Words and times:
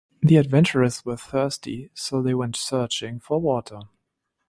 The 0.23 0.37
adventurers 0.37 1.05
were 1.05 1.15
thirsty, 1.15 1.91
so 1.93 2.23
they 2.23 2.33
went 2.33 2.55
searching 2.55 3.19
for 3.19 3.39
water. 3.39 3.81